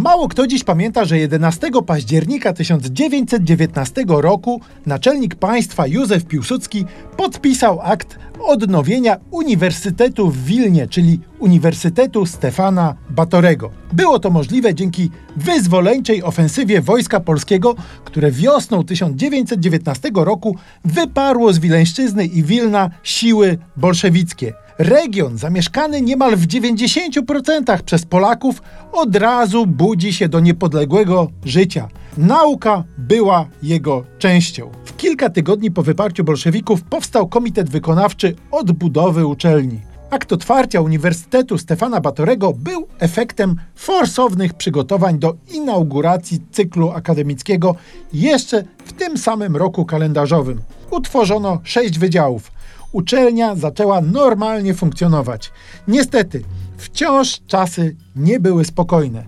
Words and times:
Mało 0.00 0.28
kto 0.28 0.46
dziś 0.46 0.64
pamięta, 0.64 1.04
że 1.04 1.18
11 1.18 1.70
października 1.86 2.52
1919 2.52 4.04
roku 4.08 4.60
naczelnik 4.86 5.34
państwa 5.34 5.86
Józef 5.86 6.24
Piłsudski 6.24 6.84
podpisał 7.16 7.80
akt 7.82 8.18
odnowienia 8.46 9.16
Uniwersytetu 9.30 10.30
w 10.30 10.44
Wilnie, 10.44 10.88
czyli 10.88 11.20
Uniwersytetu 11.38 12.26
Stefana 12.26 12.94
Batorego. 13.10 13.70
Było 13.92 14.18
to 14.18 14.30
możliwe 14.30 14.74
dzięki 14.74 15.10
wyzwoleńczej 15.36 16.22
ofensywie 16.22 16.80
Wojska 16.80 17.20
Polskiego, 17.20 17.74
które 18.04 18.30
wiosną 18.30 18.84
1919 18.84 20.10
roku 20.14 20.56
wyparło 20.84 21.52
z 21.52 21.58
Wileńszczyzny 21.58 22.26
i 22.26 22.42
Wilna 22.42 22.90
siły 23.02 23.58
bolszewickie. 23.76 24.52
Region 24.80 25.38
zamieszkany 25.38 26.02
niemal 26.02 26.36
w 26.36 26.46
90% 26.46 27.82
przez 27.82 28.06
Polaków 28.06 28.62
od 28.92 29.16
razu 29.16 29.66
budzi 29.66 30.12
się 30.12 30.28
do 30.28 30.40
niepodległego 30.40 31.30
życia. 31.44 31.88
Nauka 32.16 32.84
była 32.98 33.46
jego 33.62 34.04
częścią. 34.18 34.70
W 34.84 34.96
kilka 34.96 35.30
tygodni 35.30 35.70
po 35.70 35.82
wyparciu 35.82 36.24
bolszewików 36.24 36.82
powstał 36.82 37.28
Komitet 37.28 37.70
Wykonawczy 37.70 38.34
Odbudowy 38.50 39.26
Uczelni. 39.26 39.80
Akt 40.10 40.32
otwarcia 40.32 40.80
Uniwersytetu 40.80 41.58
Stefana 41.58 42.00
Batorego 42.00 42.52
był 42.52 42.86
efektem 42.98 43.56
forsownych 43.74 44.54
przygotowań 44.54 45.18
do 45.18 45.36
inauguracji 45.54 46.40
cyklu 46.50 46.90
akademickiego 46.90 47.74
jeszcze 48.12 48.64
w 48.84 48.92
tym 48.92 49.18
samym 49.18 49.56
roku 49.56 49.84
kalendarzowym. 49.84 50.60
Utworzono 50.90 51.60
sześć 51.64 51.98
wydziałów. 51.98 52.60
Uczelnia 52.92 53.54
zaczęła 53.54 54.00
normalnie 54.00 54.74
funkcjonować. 54.74 55.52
Niestety, 55.88 56.42
wciąż 56.76 57.40
czasy 57.46 57.96
nie 58.16 58.40
były 58.40 58.64
spokojne. 58.64 59.24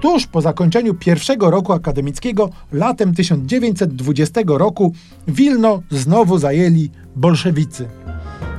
Tuż 0.00 0.26
po 0.26 0.40
zakończeniu 0.40 0.94
pierwszego 0.94 1.50
roku 1.50 1.72
akademickiego, 1.72 2.50
latem 2.72 3.14
1920 3.14 4.40
roku, 4.46 4.92
Wilno 5.28 5.82
znowu 5.90 6.38
zajęli 6.38 6.90
bolszewicy. 7.16 7.88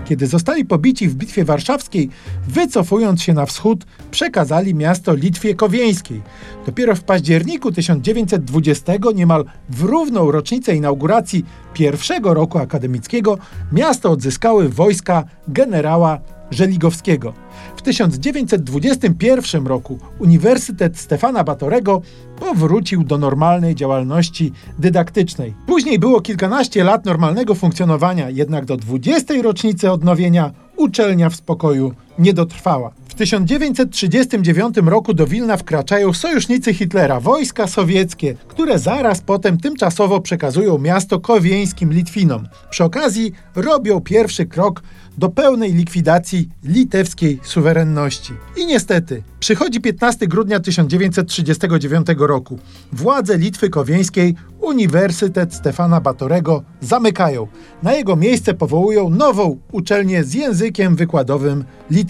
Kiedy 0.10 0.28
zostali 0.28 0.66
pobici 0.66 1.08
w 1.08 1.16
Bitwie 1.16 1.46
Warszawskiej, 1.46 2.10
wycofując 2.48 3.22
się 3.22 3.34
na 3.34 3.46
wschód, 3.46 3.86
przekazali 4.12 4.76
miasto 4.76 5.14
Litwie 5.14 5.56
Kowieńskiej. 5.56 6.22
Dopiero 6.66 6.96
w 6.96 7.04
październiku 7.04 7.72
1920, 7.72 8.94
niemal 9.16 9.46
w 9.70 9.84
równą 9.84 10.32
rocznicę 10.32 10.76
inauguracji 10.76 11.46
pierwszego 11.74 12.34
roku 12.34 12.58
akademickiego, 12.58 13.38
miasto 13.72 14.12
odzyskały 14.12 14.70
wojska 14.70 15.24
generała 15.48 16.20
Żeligowskiego. 16.52 17.33
W 17.78 17.81
1921 17.81 19.67
roku 19.67 20.00
Uniwersytet 20.19 20.97
Stefana 20.97 21.44
Batorego 21.44 22.02
powrócił 22.39 23.03
do 23.03 23.17
normalnej 23.17 23.75
działalności 23.75 24.52
dydaktycznej. 24.80 25.53
Później 25.67 26.00
było 26.00 26.22
kilkanaście 26.22 26.83
lat 26.83 27.05
normalnego 27.05 27.55
funkcjonowania, 27.55 28.30
jednak 28.30 28.66
do 28.66 28.77
20. 28.77 29.33
rocznicy 29.42 29.92
odnowienia 29.92 30.52
uczelnia 30.77 31.30
w 31.30 31.36
spokoju 31.36 31.94
nie 32.20 32.34
dotrwała. 32.34 32.92
W 33.08 33.14
1939 33.14 34.75
roku 34.86 35.14
do 35.14 35.28
Wilna 35.28 35.58
wkraczają 35.58 36.14
sojusznicy 36.14 36.73
Hitlera, 36.73 37.20
wojska 37.20 37.67
sowieckie, 37.67 38.36
które 38.48 38.80
zaraz 38.80 39.21
potem 39.21 39.58
tymczasowo 39.58 40.21
przekazują 40.21 40.77
miasto 40.77 41.20
kowieńskim 41.20 41.94
Litwinom. 41.94 42.48
Przy 42.70 42.83
okazji 42.83 43.32
robią 43.55 44.02
pierwszy 44.02 44.45
krok 44.45 44.82
do 45.17 45.30
pełnej 45.30 45.73
likwidacji 45.73 46.49
litewskiej 46.64 47.39
suwerenności. 47.44 48.33
I 48.58 48.65
niestety, 48.65 49.23
przychodzi 49.39 49.82
15 49.82 50.27
grudnia 50.27 50.60
1939 50.60 52.08
roku. 52.17 52.60
Władze 52.94 53.38
Litwy 53.38 53.70
Kowieńskiej 53.70 54.36
Uniwersytet 54.61 55.54
Stefana 55.54 56.02
Batorego 56.02 56.64
zamykają. 56.82 57.48
Na 57.83 57.94
jego 57.94 58.15
miejsce 58.15 58.54
powołują 58.54 59.10
nową 59.10 59.58
uczelnię 59.71 60.23
z 60.23 60.33
językiem 60.33 60.95
wykładowym 60.95 61.64
litewskim. 61.92 62.08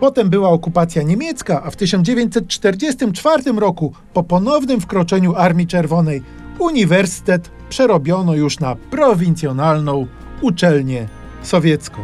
Potem 0.00 0.30
była 0.30 0.48
okupacja 0.48 1.02
niemiecka, 1.02 1.62
a 1.62 1.70
w 1.70 1.76
1944 1.76 3.52
roku, 3.56 3.92
po 4.14 4.22
ponownym 4.22 4.80
wkroczeniu 4.80 5.34
Armii 5.36 5.66
Czerwonej, 5.66 6.22
uniwersytet 6.58 7.50
przerobiono 7.68 8.34
już 8.34 8.60
na 8.60 8.76
prowincjonalną 8.76 10.06
uczelnię 10.40 11.08
sowiecką. 11.42 12.02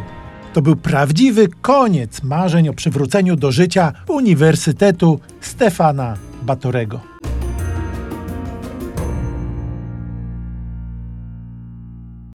To 0.53 0.61
był 0.61 0.75
prawdziwy 0.75 1.47
koniec 1.61 2.23
marzeń 2.23 2.69
o 2.69 2.73
przywróceniu 2.73 3.35
do 3.35 3.51
życia 3.51 3.93
Uniwersytetu 4.07 5.19
Stefana 5.41 6.17
Batorego. 6.41 7.16